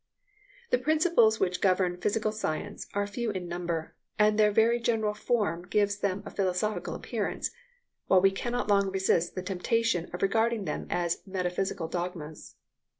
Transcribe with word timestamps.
The 0.71 0.79
principles 0.79 1.39
which 1.39 1.61
govern 1.61 1.95
physical 2.01 2.31
science 2.31 2.87
are 2.95 3.05
few 3.05 3.29
in 3.29 3.47
number, 3.47 3.93
and 4.17 4.35
their 4.39 4.49
very 4.49 4.79
general 4.79 5.13
form 5.13 5.67
gives 5.67 5.97
them 5.97 6.23
a 6.25 6.31
philosophical 6.31 6.95
appearance, 6.95 7.51
while 8.07 8.19
we 8.19 8.31
cannot 8.31 8.67
long 8.67 8.89
resist 8.89 9.35
the 9.35 9.43
temptation 9.43 10.09
of 10.11 10.23
regarding 10.23 10.65
them 10.65 10.87
as 10.89 11.21
metaphysical 11.27 11.87
dogmas. 11.87 12.55